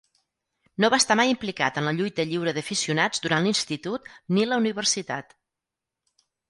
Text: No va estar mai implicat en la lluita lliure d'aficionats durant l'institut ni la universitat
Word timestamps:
No 0.83 0.89
va 0.93 0.97
estar 1.01 1.17
mai 1.19 1.33
implicat 1.33 1.77
en 1.81 1.85
la 1.89 1.93
lluita 1.99 2.25
lliure 2.31 2.55
d'aficionats 2.57 3.25
durant 3.27 3.47
l'institut 3.51 4.13
ni 4.39 4.49
la 4.51 4.61
universitat 4.65 5.39